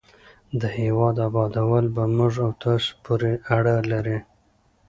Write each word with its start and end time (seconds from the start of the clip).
د 0.59 0.61
هېواد 0.79 1.15
ابادول 1.27 1.85
په 1.95 2.03
موږ 2.15 2.33
او 2.45 2.51
تاسو 2.63 2.89
پورې 3.03 3.31
اړه 3.55 3.75
لري. 3.91 4.19